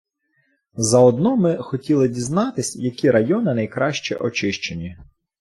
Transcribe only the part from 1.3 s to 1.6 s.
ми